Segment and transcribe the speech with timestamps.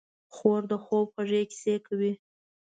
[0.35, 2.13] خور د خوب خوږې کیسې کوي.